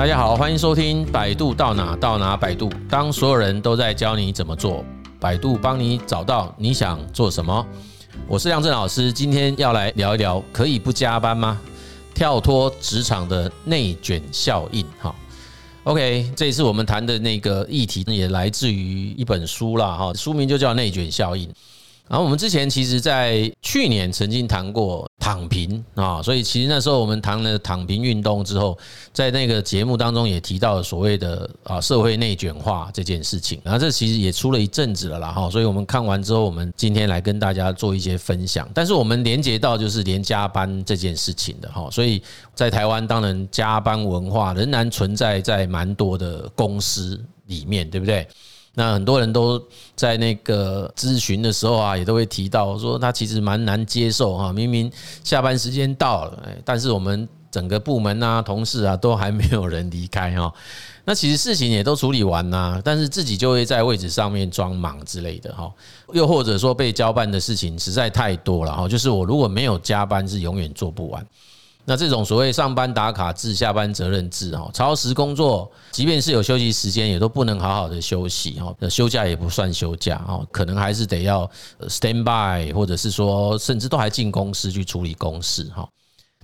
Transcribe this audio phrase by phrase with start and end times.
[0.00, 2.72] 大家好，欢迎收听百度到哪到哪百度。
[2.88, 4.82] 当所有人都在教你怎么做，
[5.20, 7.66] 百度帮你找到你想做什么。
[8.26, 11.60] 我是亮震老师，今天要来聊一聊，可以不加班吗？
[12.14, 14.86] 跳脱职场的内卷效应。
[14.98, 15.14] 哈
[15.84, 19.94] ，OK，这一次我们谈的那个议题也来自于一本书啦。
[19.98, 21.46] 哈，书名就叫《内卷效应》。
[22.10, 28.76] 然后我们之前其实，在去年曾经谈过躺平啊，所以其实那时候我们谈了躺平运动之后，
[29.12, 33.60] 在那个节目当中也提到了所谓的啊社会内卷化这件事情。
[33.62, 38.68] 然后这其实也出了一阵子了啦哈，所以我们看完之后，我们今天来跟大家做一些分享。
[38.74, 42.20] 但是我们连接到就是连加班这件事情的哈，所以
[42.56, 48.26] 在台湾当然加班文化仍然存在在蛮多的公司里面，对不对？
[48.80, 49.62] 那很多人都
[49.94, 54.90] 在那个咨询的时候啊，也都会提到说，他其实蛮难接受哈，明明
[55.22, 60.50] 下班时间到了，但是我们整个部门啊、同事啊，都还没有人离开哈。
[61.04, 65.70] 那其实事情也都处理完呐，但是自己就会在位置上面装忙之类的哈，
[66.14, 71.26] 又或者说被交办的事情实在太多了哈，就是我如果没有加班，是永远做不完。
[71.90, 81.50] 那这种所谓上班打卡制、下班责任制，哈，超时工作，即便是有休息时间，也都不能好好的休息，哈，休假也不算休假，哦，可能还是得要
[81.88, 85.84] stand by，或者是说，甚至都还进公司去处理公事，哈。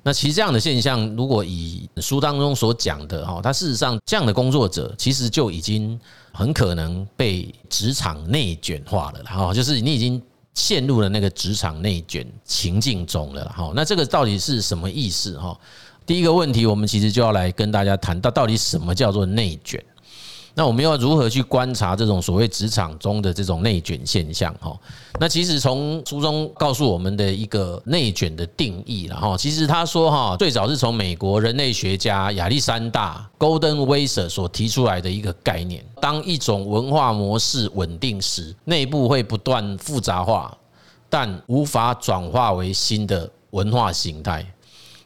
[0.02, 5.96] 那其实这样的现象，如果以书当中所讲的，哈，它事实上这样的工作者，其实就已经
[6.32, 10.20] 很可能被职场内卷化了，哈，就是你已经。
[10.56, 15.56] 陷入了那个职场内卷情境中了哈，那这个到底是什么意思哈？
[16.06, 19.84] 第一个问题，我们其实就要来跟大家谈到，到底什么叫做内卷？
[20.58, 24.74] 那我们要如何去观察这种所谓职场中的这种内卷现象哈？
[25.20, 35.84] 那其实从书中告诉我们的一个内卷的定义了哈，其实他说哈，最早是从美国人类学家亚历山大 Golden Weser） 所提出来的一个概念。
[36.00, 40.56] 当一种文化模式稳定时，内部会不断复杂化，
[41.10, 44.42] 但无法转化为新的文化形态。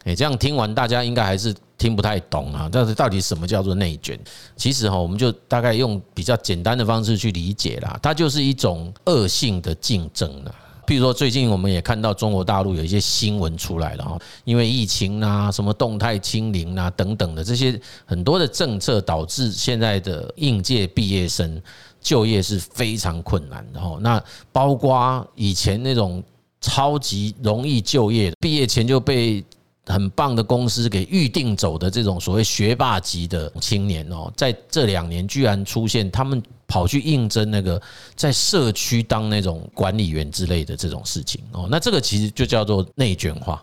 [0.04, 1.54] 诶，这样听完大家应该还是。
[1.80, 4.20] 听不太懂啊，但是到底什么叫做内卷？
[4.54, 10.54] 其实哈，我们就大概用比较简单的方式去理解啦，它就是一种恶性的竞争了。
[10.86, 21.62] 譬如说，最近我们也看到中国大陆有一些新闻出来了哈，因为疫情啊、什么动态清零啊等等的这些很多的政策，导致现在的应届毕业生
[21.98, 23.96] 就业是非常困难的哈。
[24.02, 24.22] 那
[24.52, 26.22] 包括以前那种
[26.60, 29.42] 超级容易就业，毕业前就被
[29.90, 37.80] 很棒的公司给预定走的这种所谓学霸级的青年哦，在这两年居然出现他们跑去应征那个
[38.14, 43.62] 在社区当那种管理员之类的这种事情哦，那这个其实就叫做内卷化。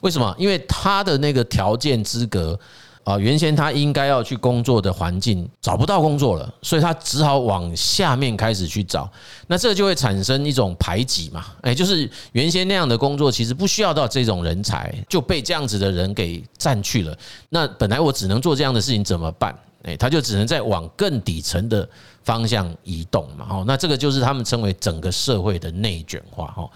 [0.00, 0.34] 为什么？
[0.38, 2.58] 因为他的那个条件资格。
[3.06, 9.08] 啊，原先他应该要去工作的环境找不到工作了，所以他只好往下面开始去找。
[9.46, 11.46] 那这就会产生一种排挤嘛？
[11.60, 17.16] 哎，就是原先那样的工作其实不需要到这种人才，就被这样子的人给占去了。
[17.48, 19.56] 那本来我只能做这样的事情怎么办？
[19.84, 21.88] 哎，他就只能再往更底层的
[22.24, 23.46] 方向移动嘛。
[23.48, 26.48] 哦，那这个就是他们称为整个社会的内卷化。
[26.48, 26.68] 哈，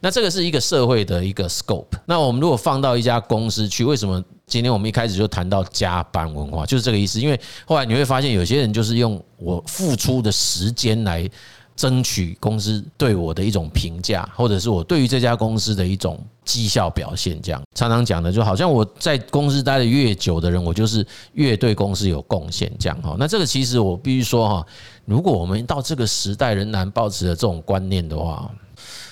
[0.00, 1.96] 那这个是一个社会的一个 scope。
[2.04, 4.22] 那我们如果放到一家公司去，为什么？
[4.48, 7.20] 今天我们一开始就谈到加班文化，就是这个意思。
[7.20, 11.28] 因为后来你会发现，有些人就是用我付出的时间来
[11.76, 17.40] 争取公司对我的一种评价，或者是我对于这家公司的一种绩效表现。
[17.42, 22.72] 这样常常讲的，就好像我在公司待的越久的人，我就是越对公司有贡献。
[22.80, 24.66] 这样哈，那这个其实我必须说哈，
[25.04, 28.50] 如果我们到这个时代仍然抱持着这种观念的话。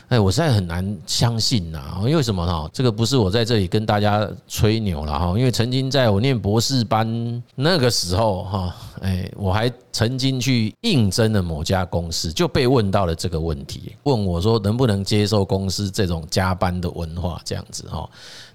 [0.09, 2.71] 哎，我实在很难相信呐，因为什么哈？
[2.73, 18.09] 这个不是我在这里跟大家吹牛了哈，因为曾经在我念博士班那个时候哈，哎，我还曾经去应征了某家公司，就被问到了这个问题，问我说能不能接受公司这种加班的文化这样子哈。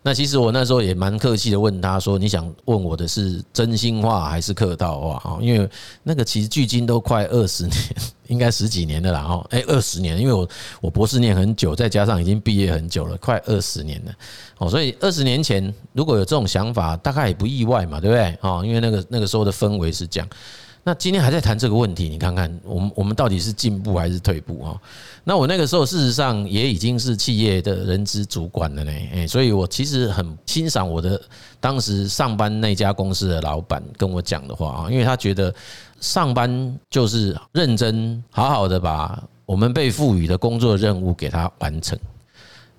[0.03, 5.40] 那其实我那时候也蛮客气的问他说，你想问我的是真心话还是客套话哦？
[5.41, 5.70] 因为
[6.03, 7.75] 那个其实距今都快二十年。
[8.28, 10.47] 应该十几年的啦，哦，哎，二十年，因为我
[10.79, 14.11] 我博士念很久，再加上已经毕业很久了，快二十年了，
[14.58, 15.61] 哦，所以二十年前
[15.91, 18.37] 如果有这种想法，大概也不意外嘛，对不对？
[18.40, 20.29] 哦，因为那个那个时候的氛围是这样。
[20.83, 24.75] 那今天还在谈这个问题，你看看我们我们到底是进步还是退步啊？
[25.23, 31.22] 那我那个时候事实上也已经是企业的人资主管了呢，哎，所以我其实很欣赏我的
[31.59, 35.53] 当时上班那家公司的老板跟我讲的话啊，因为他觉得
[35.99, 41.95] 上班就是认真好好的把我们被赋予的工作任务给他完成。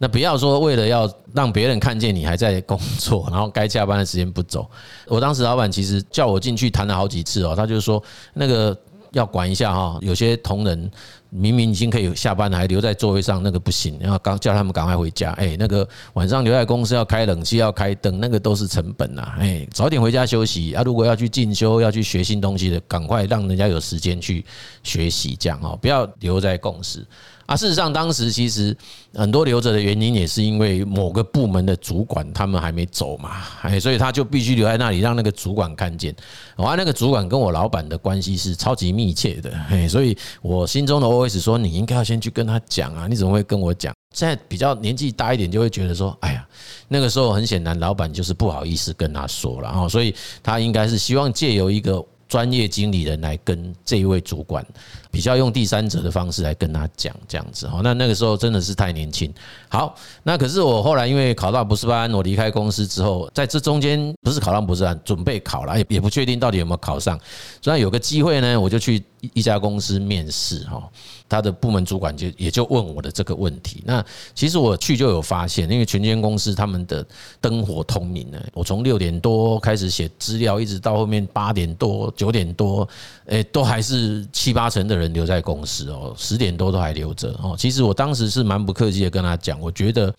[0.02, 4.68] 那不要说为了要让别人看见你还在工作，然后该下班的时间不走。
[5.06, 8.02] 我当时老板其实叫我进去谈了好几次哦，他就说
[8.34, 8.76] 那个
[9.12, 10.90] 要管一下哈，有些同仁。
[11.34, 13.96] 明明已经可以下班了，还留在座位上，那个不行。
[13.98, 15.30] 然后刚叫他们赶快回家。
[15.32, 19.32] 哎，那个晚上留在公司要开冷气，要开灯，那个都是成本呐。
[19.38, 20.82] 哎，早点回家休息啊！
[20.82, 24.44] 如果要去进修，要去学新东西的，赶快让人家有时间去
[24.82, 27.02] 学习，这样哦，不要留在公司。
[27.46, 28.76] 啊，事实上，当时其实
[29.14, 36.14] 很多留着的原因也是因为某个部门的主管他们还没走嘛，哎，所以他就必须留在那里，让那个主管看见。
[36.56, 43.92] 我那个主管跟我老板的关系是超级密切的，哎，所以我心中的 OS 说，你应该要先去跟他讲啊，你怎么会跟我讲？
[44.14, 46.46] 现在比较年纪大一点，就会觉得说，哎呀，
[46.88, 52.04] 那个时候很显然，老板就是不好意思跟他说了啊，所以他应该是希望借由一个。
[52.28, 54.66] 专业经理人来跟这一位主管，
[55.12, 59.32] 比较用第三者的方式来跟他讲这样子哈，那那个时候真的是太年轻。
[59.68, 67.20] 好，那可是我后来因为考到博士班，我离开公司之后，在这中间不是考到博士班，准备考了，也也不确定到底有没有考上。
[67.60, 69.04] 所以有个机会呢，我就去
[69.34, 70.82] 一家公司面试哈。
[71.28, 73.82] 他的部门主管就也就问我的这个问题。
[73.86, 74.04] 那
[74.34, 77.02] 其实我去就有发现，因为全间公司他们的
[77.40, 78.38] 灯火通明呢。
[78.52, 82.86] 我从六点多开始写资料，一直到后面八点多、九点多，
[83.24, 87.54] 诶，都还是七八成的人人留在公司哦，十点多都还留着哦。
[87.58, 90.14] 其实我当时是蛮不客气的跟他讲，我觉得。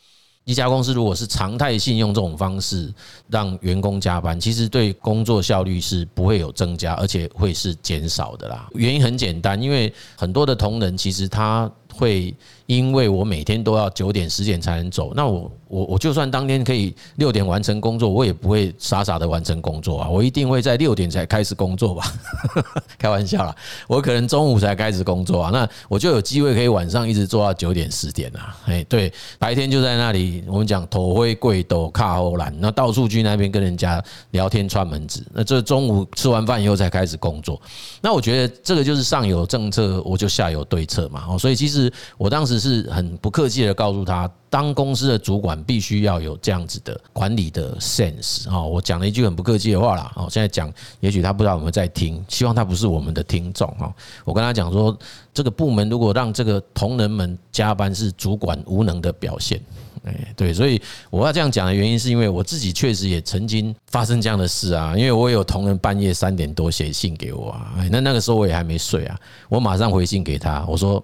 [0.45, 2.93] 一家公司如果是常态性用这种方式
[3.29, 8.67] 让员工加班，其实对工作效率是不会有增加，而且会是减少的啦。
[8.73, 12.35] 原因很简单，因为很多的同仁其实他会。
[12.65, 22.05] 因为我每天都要九点十点才能走，那我我我就算当天可以六点完成工作，我也不会傻傻的完成工作啊，我一定会在六点才开始工作吧？
[22.97, 23.53] 开玩笑啦，
[23.85, 28.57] 我可能中午才开始工作啊，那我就有机会可以晚上一直做到九点十点啊。
[28.65, 34.01] 哎，对，白天就在那里，我们讲头灰贵斗卡后兰，那到处去那边跟人家
[34.31, 37.61] 聊天串门子，那这中午吃完饭以后才开始工作。
[38.01, 41.25] 那我觉得这个就是上有政策，我就下有对策嘛。
[41.27, 41.82] 哦，所以其实
[42.17, 42.63] 我当时。
[42.63, 48.63] 是很不客气的告诉他，当公司的主管必须要有这样子的管理的 sense 啊！
[48.63, 50.71] 我讲了一句很不客气的话啦，哦，现在讲，
[51.01, 53.91] 也许他不知道我们在听，希望他不是我们的听众啊。
[54.23, 54.97] 我跟他讲说，
[55.33, 59.59] 这个部门如果让这个同仁们加班，是主管无能的表现。
[60.05, 64.95] 哎，对，所以我要这样讲的原因，是因为我自己确实也曾经发生这样的事啊。
[64.95, 69.19] 因为我有同仁半夜三点多写信给我啊，那那个时候我也还没睡啊，
[69.49, 71.03] 我马上回信给他，我说。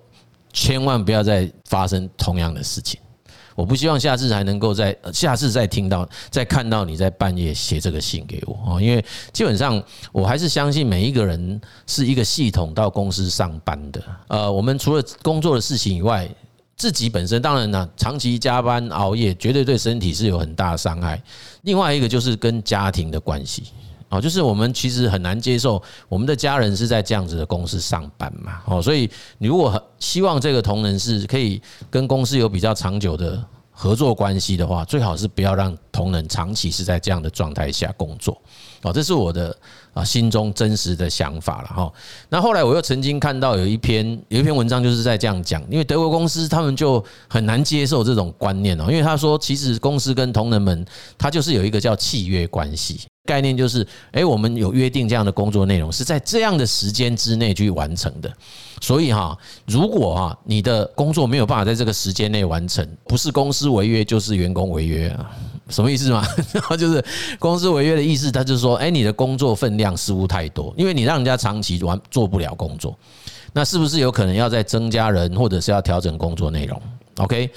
[0.51, 2.99] 千万不要再发生同样的事情，
[3.55, 9.81] 我不希望下次还能够在下次再听到、再看到你在半夜写这个信给我哦，因为基本上
[10.11, 14.01] 我还是相信每一个人是一个系统到公司上班的。
[14.27, 16.27] 呃，我们除了工作的事情以外，
[16.75, 21.21] 自己本身当然呢，长期加班熬夜绝对对身体是有很大的伤害。
[21.63, 23.63] 另外一个就是跟家庭的关系。
[24.09, 28.61] 哦，就是我们其实很难接受我们的家人是在这样子的公司上班嘛。
[28.65, 38.35] 哦，所以你如果很希望这个同仁是可以跟公司有比较长久的合作关系的话，最好是不要让同仁长期是在这样的状态下工作。
[38.81, 39.55] 哦，这是我的
[39.93, 41.93] 啊心中真实的想法了哈。
[42.29, 50.83] 那后来我又曾经看到有一篇有一篇文章就是在这样讲，因为德国公司他们就很难接受这种观念哦，因为他说其实公司跟同仁们
[51.17, 53.01] 他就是有一个叫契约关系。
[53.29, 58.33] 概念就是，诶，我们有约定这样的工作内容是在这样的时间之内去完成的，
[58.81, 59.37] 所以哈，
[59.67, 65.29] 如果哈你的工作没有办法在这个时间内完成，不是公司违约就是员工违约啊，
[65.69, 66.25] 什么意思嘛？
[66.51, 67.05] 然后就是
[67.37, 72.97] 公司违约的意思，他就是说，诶，你的工作分量似乎太多，因为你让人家长期完做不了工作，
[73.53, 76.81] 那是不是有可能要再增加人，或者是要调整工作内容？
[77.19, 77.51] ？OK。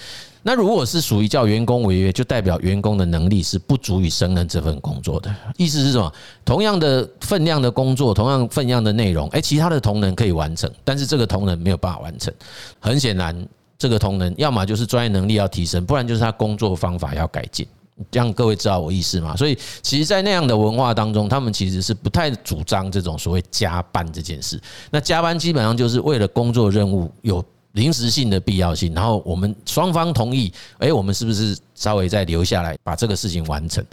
[0.44, 5.32] 那如果是属于叫员工违约，就代表员工的能力是不足以胜任这份工作的。
[5.56, 6.12] 意思是什么？
[6.44, 12.34] 同样的分量的工作，同样分量的内容，诶，其他的同仁可以完成，但是这个同仁没有办法完成。
[12.80, 17.64] 很显然，这个同仁要么就是专业能力要提升，不然就是他工作方法要改进。
[18.10, 19.36] 这样各位知道我意思吗？
[19.36, 24.60] 所以，其实，在那样的文化当中，他们其实是不太主张这种所谓加班这件事。
[24.90, 27.44] 那加班基本上就是为了工作任务有。
[27.72, 33.84] 临时性的必要性，然后我们双方同意，诶，我们是不是稍微再留下来把这个事情完成？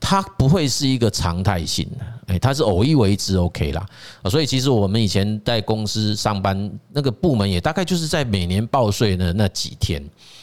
[0.00, 3.86] 它不会是一个常态性的，诶，它是偶一为之，OK 啦。
[4.30, 10.02] 所以其实我们以前在公司上班，那个部门也大概就是在每年报税的那几天，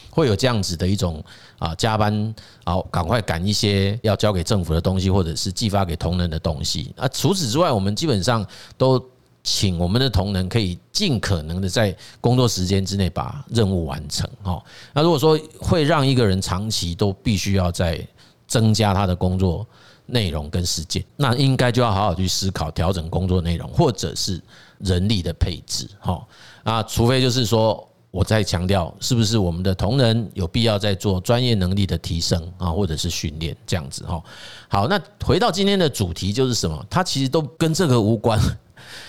[0.10, 1.24] 会有这样子的一种
[1.60, 2.34] 啊加班
[2.64, 6.92] 啊，赶快赶一些要交给政府的东西，或者是寄发给同仁的东西。
[6.98, 8.46] 啊，除此之外，我们基本上
[8.78, 9.02] 都。
[9.44, 14.30] 请我们的同仁可以尽可能的在工作时间之内把任务完成。
[14.44, 18.06] 哈，那如果说会让一个人长期都必须要在
[18.48, 19.66] 增加他的工作
[20.06, 24.42] 内容跟时间，那应该就要好好去思考调整工作内容，或者是
[24.80, 25.88] 人力的配置。
[26.00, 26.28] 哈，
[26.64, 27.88] 啊，除非就是说。
[28.14, 34.22] 我再强调，是不是我们的同仁有必要在做专业能力的提升啊，或者是训练这样子哈？
[34.68, 36.86] 好，那回到今天的主题就是什么？
[36.90, 38.38] 它其实都跟这个无关，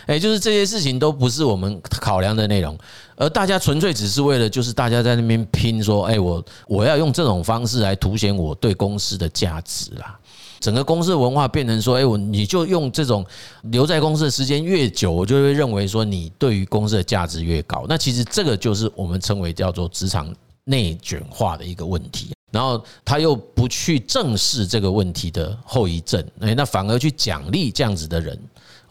[0.06, 2.76] 诶，就是这些事情都不是我们考量的内容，
[3.16, 10.18] 而大家纯粹只是为了就是大家在那边拼说，诶，我我要用这种方式来凸显我对公司的价值啦。
[10.60, 13.26] 整个公司的文化变成说，哎，我你就用这种
[13.62, 17.84] 留在公司的时间越久，我就会认为说你对于公司的价值越高。
[17.88, 20.32] 那其实这个就是我们称为叫做职场
[20.62, 22.30] 内卷化的一个问题。
[22.52, 28.38] 然后他又不去正视这个问题的后遗症，哎，那反而去奖励这样子的人。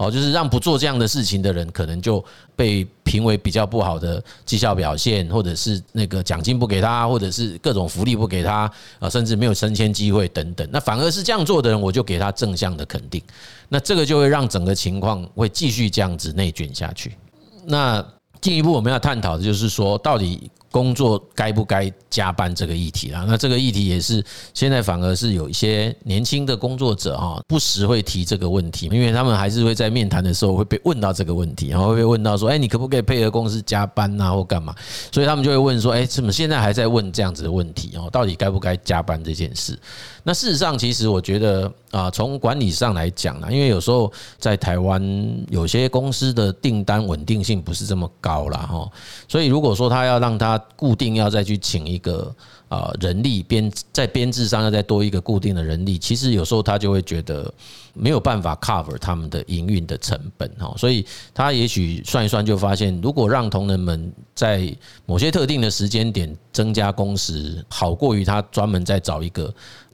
[0.02, 2.24] 哦，就是让不做这样的事情的人，可能就
[2.56, 10.68] 被评为比较不好的绩效表现，或者是那个奖金不给他，或者是各种福利不给他啊，甚至没有升迁机会等等。
[10.72, 13.22] 那反而是这样做的人，我就给他正向的肯定。
[13.70, 17.16] 那这个就会让整个情况会继续这样子内卷下去。
[17.66, 18.04] 那
[18.42, 20.50] 进一步我们要探讨的就是说，到底。
[20.72, 24.24] 工作该不该加班这个议题啦，那这个议题也是
[24.54, 34.74] 现在反而是有一些年轻的工作者哈，不时会提这个问题，因为他们还是会在面谈的时候会被问到这个问题，然后会被问到说，哎，你可不可以配合公司加班呐，或干嘛？
[35.12, 38.10] 所以他们就会问说，哎，怎么现在还在问这样子的问题哦？
[38.10, 39.78] 到底该不该加班这件事？
[40.24, 45.02] 那事实上，其实我觉得啊，从管理上来讲呢，因为有时候在台湾
[45.50, 48.92] 有些公司的订单稳定性不是这么高了哈，
[49.28, 52.34] 所以如果说他要让他固定要再去请一个
[52.70, 57.52] 啊人力编在编制上要再多一个固定的人力，其实有时候他就会觉得
[57.94, 64.72] 没有办法 cover 他们的营运的成本哈，所以他也许算一算就发现，如果让同仁们在
[65.06, 69.52] 某些特定的时间点增加工时，好过于他专门再找一个。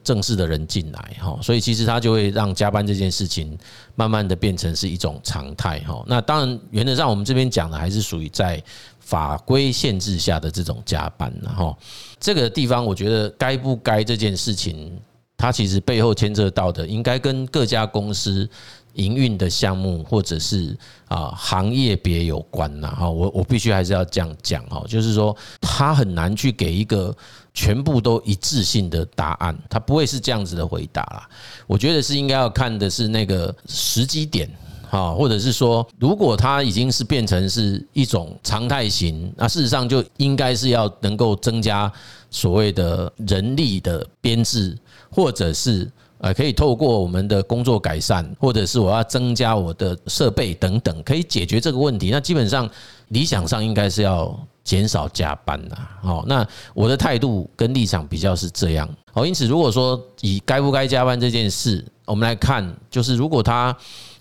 [0.08, 3.58] 正式的人进来哈，所以其实他就会让加班这件事情
[3.94, 6.02] 慢慢的变成是一种常态哈。
[6.06, 8.62] 那当然，原则上我们这边讲的还是属于在
[9.00, 11.76] 法规限制下的这种加班哈。
[12.18, 14.98] 这个地方我觉得该不该这件事情，
[15.36, 18.48] 它其实背后牵涉到的，应该跟各家公司
[18.94, 20.74] 营运的项目或者是
[21.08, 23.10] 啊行业别有关呐哈。
[23.10, 27.14] 我我必须还是要这样讲哈，就是说他很难去给一个。
[27.52, 31.28] 全部都一致性的答案，他不会是这样子的回答啦。
[31.66, 34.48] 我觉得是应该要看的是那个时机点，
[34.88, 41.92] 哈，或者是说，如果它已经是变成是一种常态型，那事实上就应该是要能够增加
[42.30, 44.78] 所谓的人力的编制，
[45.10, 52.10] 或者是呃可以透过我们的工作改善，或者是我要增加我的设备等等，可以解决这个问题。
[52.10, 52.68] 那基本上
[53.08, 54.38] 理想上应该是要。
[54.64, 63.74] 减少加班呐，好，那我的态度跟立场比较是这样，好，因此如果说以该不该加班这件事，我们来看，就是如果他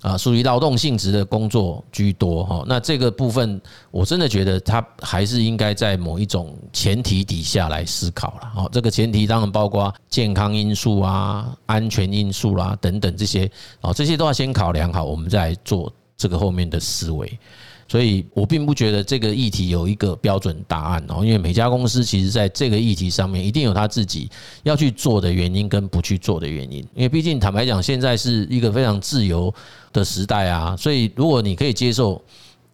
[0.07, 3.61] 啊属于劳动性质的工作居多哈，那这个部分
[3.91, 17.37] 我真的觉得它还是应该在某一种前提底下来思考了，好，这个前提当然包括健康因素啊、安全因素啦等等这些，哦，这些都要先考量好，我们再来做这个后面的思维。
[17.87, 24.29] 所以我并不觉得这个议题有一个标准答案哦，因为每家公司其实在这个议题上面一定有他自己
[24.63, 26.79] 要去做的原因跟不去做的原因。
[26.93, 29.53] 因为毕竟坦白讲，现在是一个非常自由
[29.93, 32.21] 的时代啊，所以如果你可以接受，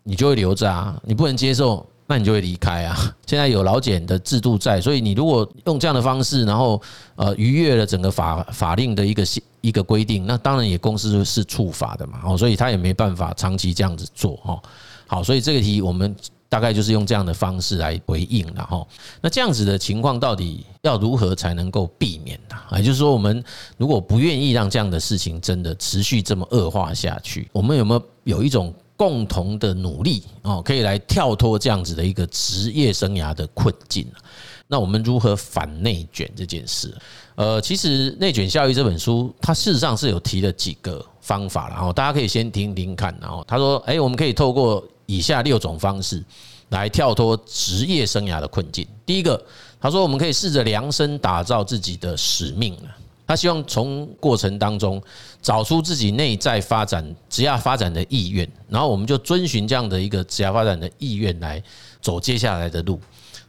[0.01, 2.97] 你就会留着啊；你不能接受，那你就会离开啊。
[3.27, 6.81] 现在有老检的制度在，所以你如果用这样的方式，然后
[7.15, 9.23] 呃逾越了整个法法令的一个
[9.61, 12.19] 一个规定，那当然也公司是处罚的嘛。
[12.25, 14.59] 哦，所以他也没办法长期这样子做哈。
[15.13, 16.15] 好，所以这个题我们
[16.49, 18.83] 大概就是用这样的方式来回应了哈。
[19.21, 22.55] 那这样子的情况到底要如何才能够避免呢？
[22.77, 23.43] 也就是说，我们
[23.77, 34.07] 如果不愿意让这样的事情真的持续这么恶化下去，我们有没有有一种共同的努力哦，可以来跳脱这样子的一个职业生涯的困境？
[34.67, 36.91] 那我们如何反内卷这件事？
[37.35, 43.15] 呃，其实《内卷效应》这本书，它事实上是有提了几个方法，然后大家可以先听听看。
[43.21, 46.23] 然后他说：“哎，我们可以透过以下六种方式
[46.69, 48.87] 来跳脱职业生涯的困境。
[49.05, 49.39] 第一个，
[49.79, 52.89] 他说我们可以试着量身打造自己的使命了。
[53.25, 55.01] 他希望从过程当中
[55.41, 61.61] 找出自己内在发展职业发展的意愿，然后我们就遵循这样的一个职业发展的意愿来
[62.01, 62.99] 走接下来的路。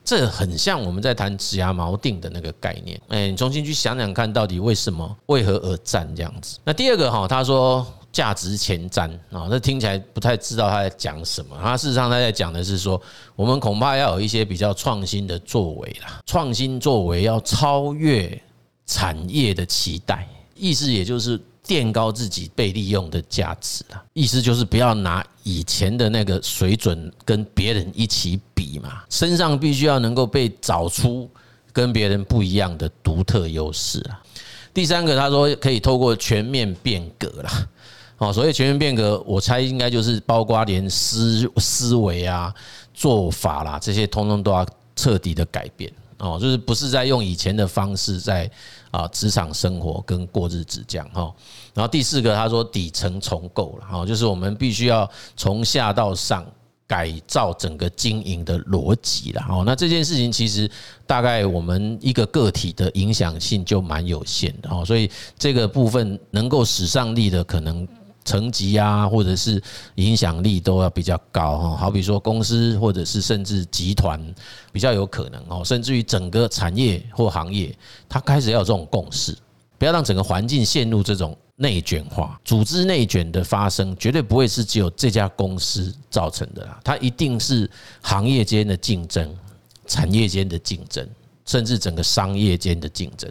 [0.05, 3.01] 这很像我们在谈职业锚定的那个概念。
[3.09, 6.59] 哎，你重新去想想看，到底为什么、为何而战这样子？
[6.65, 7.87] 那第二个哈，他说。
[8.14, 11.59] 价值前瞻啊，这听起来不太知道他在讲什么。
[11.61, 13.00] 他事实上他在讲的是说，
[13.35, 18.40] 我们恐怕要有一些比较创新的作为啦，创新作为要超越
[18.87, 24.00] 产业的期待，意思也就是垫高自己被利用的价值啦。
[24.12, 31.28] 意思就是不要拿以前的那个水准跟别人一起比嘛，身上必须要能够被找出
[31.73, 34.23] 跟别人不一样的独特优势啊。
[34.73, 37.68] 第三个，他说可以透过全面变革啦。
[38.25, 42.54] 哦，所以全面变革，我猜应该就是包括连思思维啊、
[42.95, 44.66] 做法啦，这些通通都要
[44.97, 48.50] 彻底的改变哦，就是不是在用以前的方式在
[48.90, 51.31] 啊职场生活跟过日子这样哈。
[51.75, 56.47] 然后第四个，他说底层重构了哈，就是我们必须要从下到上
[56.87, 59.64] 改造整个经营的逻辑了哦。
[59.66, 60.71] 那这件事情其实
[61.07, 67.87] 大概我们一个个体的影响性就蛮有限的哦，所以这个部分能够使上力的可能。
[68.25, 69.62] 层级啊，或者是
[69.97, 71.76] 影响力都要比较高哈。
[71.76, 74.19] 好比说公司，或者是甚至集团，
[74.73, 75.62] 比较有可能哦。
[75.64, 77.76] 甚至于整个产业或行业，
[78.09, 79.37] 它开始要有这种共识，
[79.78, 82.40] 不要让整个环境陷入这种内卷化。
[82.45, 89.37] 组织内卷的发生，绝对不会是只有这家公司造成的啦，它一定是行业间的竞争、
[89.87, 91.07] 产业间的竞争，
[91.45, 93.31] 甚至整个商业间的竞争。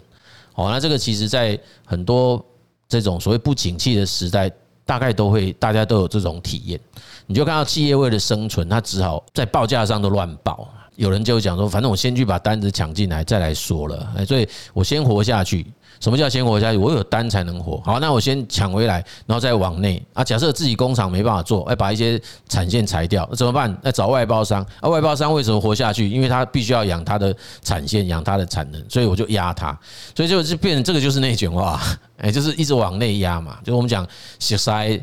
[0.52, 2.44] 好，那这个其实在很多
[2.88, 4.48] 这种所谓不景气的时代。
[4.84, 6.80] 大概都会，大家都有这种体验。
[7.26, 10.68] 你就看到企业为了生存，他只好在报价上都乱报。
[10.96, 14.12] 有人就讲说，反正我先去把单子抢进来，再来说了。
[14.16, 15.66] 哎，所以我先活下去。
[16.00, 16.76] 什么叫先活下去？
[16.76, 17.80] 我有单才能活。
[17.80, 18.96] 好，那我先抢回来，
[19.26, 20.22] 然后再往内啊。
[20.22, 23.74] 假设自己工厂没办法做，哎，把一些产线裁掉，那怎么办？
[23.80, 24.88] 那找外包商啊。
[24.88, 26.08] 外包商为什么活下去？
[26.08, 29.78] 因为他必须要养他的产线，养他的产能，所以我就压他。
[30.14, 31.80] 所以就就变成这个就是内卷化，
[32.18, 33.58] 哎，就是一直往内压嘛。
[33.64, 34.06] 就我们讲
[34.38, 35.00] 西塞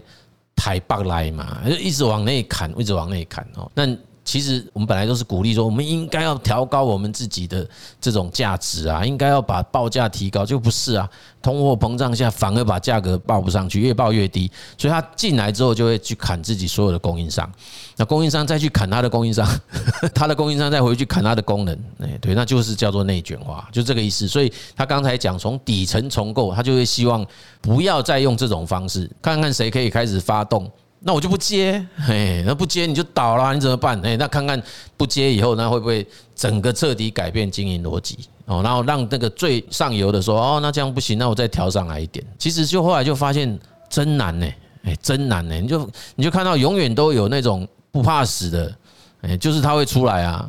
[0.56, 3.72] 台北来嘛，就一直往内砍，一直往内砍哦。
[3.74, 3.88] 那
[4.32, 7.68] 其实我们本来都是鼓励说，我们应该要调高我们自己的
[8.00, 11.10] 这种价值啊，应该要把报价提高，就不是啊。
[11.42, 14.50] 通货膨胀下反而把价格报不上去，越报越低。
[14.78, 17.52] 所以他进来之后就会去砍自己所有的供应商，
[17.98, 19.46] 那供应商再去砍他的供应商，
[20.16, 24.30] 他的供应商再回去砍他的功能，哎，对，那就是叫做内卷化，就这个意思。
[24.30, 27.26] 所以他刚才讲从底层重构，他就会希望
[27.60, 30.72] 不要再用这种方式，看看谁可以开始发动。
[31.04, 34.00] 那我就不接，嘿，那不接你就倒了，你怎么办？
[34.04, 34.62] 嘿，那看看
[34.96, 38.20] 不接以后，那会不会整个彻底改变经营逻辑？
[38.46, 42.24] 哦，然后让那个最上游的说，哦，那这样不行，那我再调上来一点。
[42.38, 43.60] 其实就后来就发现
[43.90, 44.48] 真难呢，
[44.84, 45.56] 哎，真难呢。
[45.56, 48.76] 你就你就看到永远都有那种不怕死的，
[49.22, 50.48] 哎，就是他会出来啊。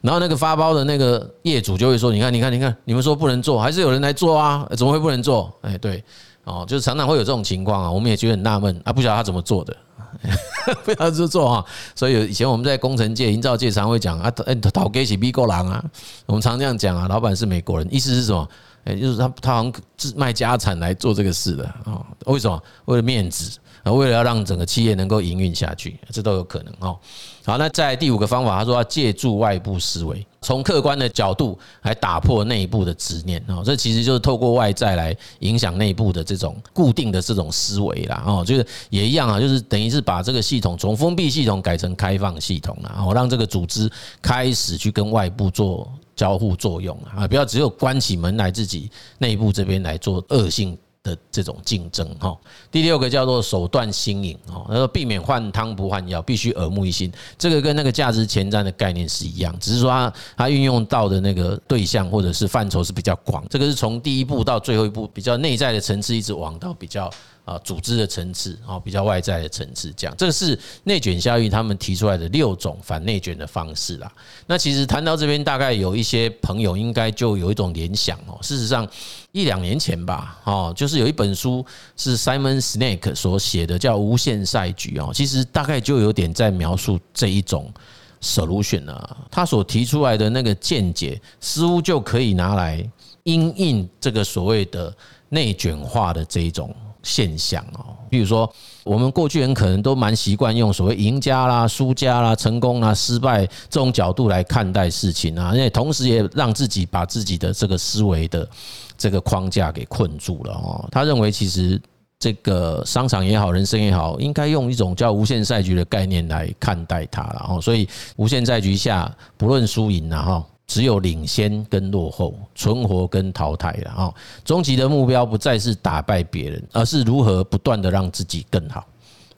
[0.00, 4.66] 然后那个发包的那个业主就会说，你看，你看，你看，你们说不能做，还是有人来做啊？
[4.76, 5.52] 怎么会不能做？
[5.60, 6.02] 哎，对，
[6.42, 7.88] 哦，就是常常会有这种情况啊。
[7.88, 9.76] 我们也觉得很纳闷啊，不晓得他怎么做的。
[10.84, 11.64] 不要这做啊！
[11.94, 14.30] 所以以前我们在工程界、营造界常会讲啊，
[14.72, 15.84] 讨给起美国人啊，
[16.26, 17.08] 我们常这样讲啊。
[17.08, 18.48] 老板是美国人，意思是什么？
[18.84, 22.04] 哎，就是他他好像是卖家产来做这个事的啊？
[22.26, 22.62] 为什么？
[22.84, 23.92] 为了面子啊。
[23.92, 26.98] 为了要让整个企业能够营运下去，这都有可能哦。
[27.44, 33.62] 好，那在第五个方法，他说要借助外部思维，从客观的角度来打破内部的执念哦。
[33.64, 50.76] 这其实就是透过外在来影响内部的这种固定的这种思维啦哦，就是也一样啊，就是等于是把这个系统从封闭系统改成开放系统了，然后让这个组织开始去跟外部做交互作用啊，不要只有关起门来自己内部这边来做恶性。
[51.02, 52.36] 的这种竞争哈，
[52.70, 57.12] 第六个叫做手段新颖哦，他说避免换汤不换药，必须耳目一新。
[57.36, 63.44] 这个跟那个价值前瞻的概念是一样，只是说它它运用到的那个对象或者是范畴是比较广。
[63.50, 67.10] 这个是从第一步到最后一步比较内在的层次，一直往到比较。
[67.44, 74.10] 啊，组织的层次啊，比较外在的层次，这样，这个是内卷效应他们提出来的六种反内卷的方式啦。
[74.46, 78.38] 那其实谈到这边，大概有一些朋友应该就有一种联想哦。
[78.42, 78.88] 事实上，
[79.32, 85.10] 一两年前吧，哦，就是有一本书是 Simon Sinek 所写的，叫《无限赛局》哦。
[85.12, 87.72] 其实大概就有点在描述这一种
[88.20, 92.88] solution 啊，他所提出来的那个见解，似乎就可以拿来
[93.24, 94.94] 因应这个所谓的
[95.30, 96.72] 内卷化的这一种。
[97.02, 98.50] 现象哦，比如说，
[98.84, 108.48] 我们过去人可能都蛮习惯用所谓赢家啦、输家啦、成功啦、失败这种角度来看待事情啊，因为同时也让自己把自己的这个思维的
[108.96, 110.88] 这个框架给困住了哦。
[110.90, 111.80] 他认为，其实
[112.18, 117.60] 这个商场也好，人生也好，应该用一种叫无限赛局的概念来看待它了哦。
[117.60, 124.14] 所以，无限赛局下不论输赢啊哈，只有领先跟落后，存活跟淘汰了啊。
[124.44, 128.86] 终极的目标不再是打败别人，而是如何不断的让自己更好。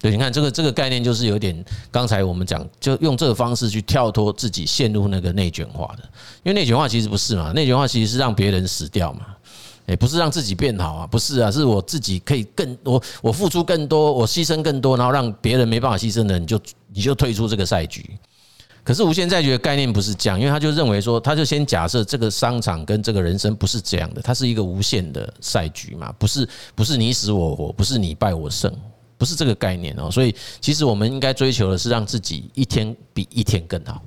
[0.01, 6.03] 对，你看这个这个概念就是有点，刚才我们讲，就用这个方式去跳脱自己陷入那个内卷化的，
[6.43, 9.21] 因为内卷化其实不是嘛，内卷化其实是让别人死掉嘛，
[9.87, 16.61] 诶，不是让自己变好啊，不是啊，是我自己可以更我我付出更多，我牺牲更多，然后让别人没办法牺牲的，你就
[16.93, 18.05] 你就退出这个赛局。
[18.85, 28.73] 可是无限赛局的概念不是这样，因为他就认为说，他就先假设这个商场跟这个人生不是这样的，它是一个无限的赛局嘛，不是不是你死我活，不是你败我胜。
[29.17, 34.03] 不是这个概念哦，所以其实我们应该追求的是让自己一天比一天更好，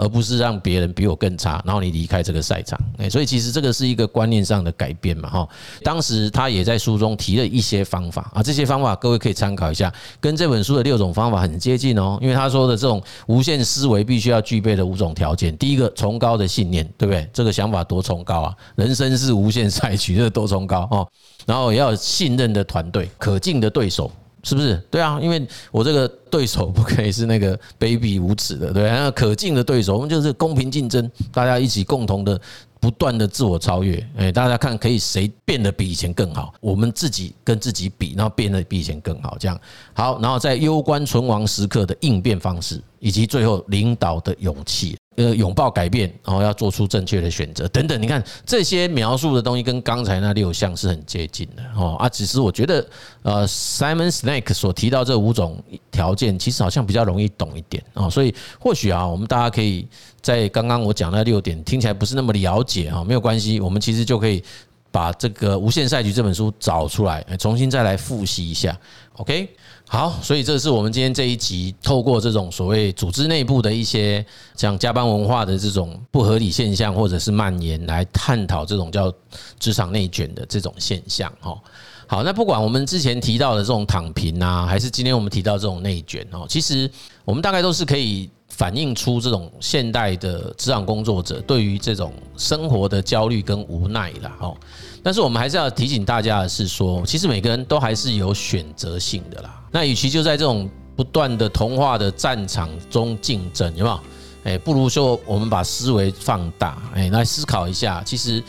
[0.00, 2.80] 而不是让别人比我更差，然后你离开这个赛场。
[2.96, 5.48] 诶，所以其实这个是一个观念上的改变嘛，哈。
[5.84, 12.18] 当时他也在书中提了一些方法啊，这些方法各位可以参考一下，跟这本书的六种方法很接近哦。
[12.22, 17.28] 因为他说的这种无限思维必须要具备的五种条件，第一个崇高的信念，对不对？
[17.30, 18.56] 这个想法多崇高啊！
[18.76, 21.06] 人生是无限 赛局，这多崇高哦。
[21.44, 24.10] 然后也要信任的团队，可敬的对手。
[24.42, 24.76] 是不是？
[24.90, 32.40] 对啊，因为我这个对手不可以是那个卑鄙无耻的，对，那可敬的对手，我们就是公平竞争，大家一起共同的
[32.80, 34.04] 不断的自我超越。
[34.16, 36.54] 哎，大家看可以谁变得比以前更好？
[36.60, 39.60] 我们自己跟自己比，然后变得比以前更好，这样
[39.92, 40.20] 好。
[40.20, 44.96] 然后在攸关存亡时刻的应变方式，以及最后领导的勇气。
[45.20, 48.00] 呃，拥抱改变，然后要做出正确的选择，等等。
[48.00, 51.94] 你看这些描述的东西，跟刚才那六项是很接近的哦。
[51.98, 52.86] 啊，只是我觉得，
[53.22, 58.08] 呃，Simon Snake 所提到这五种条件，其实好像比较容易懂一点哦。
[58.08, 59.86] 所以或许啊，我们大家可以
[60.22, 64.42] 在刚刚我讲那六点听起来不是那么了解啊，没有关系，我们其实就可以
[64.90, 68.78] 把这个《无限赛局》这本书找出来，重新再来复习一下。
[69.14, 69.48] OK。
[69.92, 74.24] 好，所以这是我们今天这一集透过这种所谓组织内部的一些
[74.54, 79.12] 像加班文化的这种不合理现象，或者是蔓延，来探讨这种叫
[79.58, 81.28] 职场内卷的这种现象。
[81.40, 81.60] 哈，
[82.06, 86.88] 好，那不管我们之前提到的这种躺平啊，还是今天我们提到这种内卷哦，其实
[87.24, 94.36] 我们大概都是可以反映出这种现代的职场工作者对于这种生活的焦虑跟无奈啦。
[94.40, 94.56] 哦。
[95.02, 99.58] 但是我们还是要提醒大家的是说，其实每个人都还是有选择性的啦。
[99.72, 104.00] 那与其就在这种不断的同化的战场中竞争，有没有？
[104.44, 108.42] 诶，不如说我们把思维放大，诶，来思考一下，其实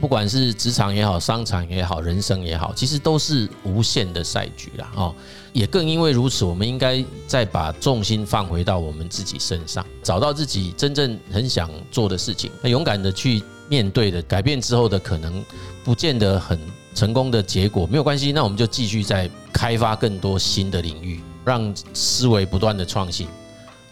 [0.00, 4.90] 不管是职场也好，商场也好，人生也好，其实都是无限的赛局啦。
[4.96, 5.14] 哦，
[5.52, 15.44] 也更因为如此，我们应该再把重心放回到我们自己身上，找到自己真正很想做的事情，那勇敢的去面对的，改变之后的可能。
[15.82, 16.60] 不见得很
[16.94, 23.26] 成功的结果没有关系，那我们就继续再开发更多新的领域，让思维不断的创新。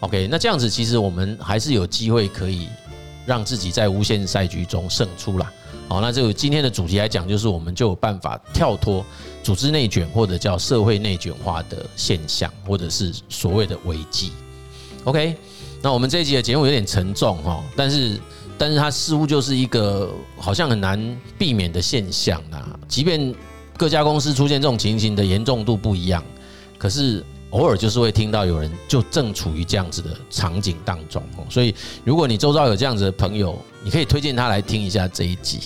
[0.01, 2.69] OK，那这样子其实我们还是有机会可以
[3.25, 5.51] 让自己在无限赛局中胜出啦。
[5.89, 9.05] 好，那就今天的主题来讲，就是我们就有办法跳脱
[9.43, 14.31] 组织内卷或者叫社会内卷化的现象，或者是所谓的危机。
[15.03, 15.35] OK，
[15.81, 18.17] 那我们这一集的节目有点沉重哈，但是。
[18.61, 22.77] 但是它似乎就是一个好像很难避免的现象啊！
[22.89, 23.33] 即便
[23.77, 26.21] 各家公司出现这种情形的严重度不一样，
[26.77, 31.45] 可是偶尔就是会听到有人就正处于这样子的场景当中哦。
[31.49, 31.73] 所以
[32.03, 35.61] 如果你周遭有这样子的朋友，你可以推荐他来听一下这一集，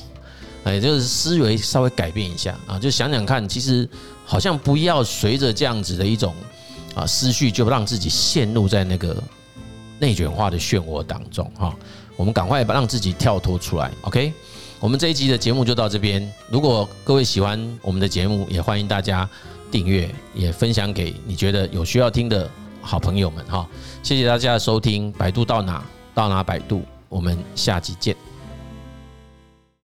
[0.63, 3.88] 哎，就是思维稍微改变一下啊，就想想看，其实
[4.26, 6.34] 好像不要随着这样子的一种
[6.95, 9.21] 啊思绪，就让自己陷入在那个
[9.99, 11.76] 内卷化的漩涡当中哈。
[12.15, 14.32] 我们赶快把让自己跳脱出来，OK？
[14.80, 16.32] 我们这一集的节目就到这边。
[16.49, 19.28] 如果各位喜欢我们的节目，也欢迎大家
[19.71, 22.49] 订阅，也分享给你觉得有需要听的
[22.82, 23.67] 好朋友们哈。
[24.04, 28.33] 谢谢大家的收听，百度到哪到哪百度，我们下集见。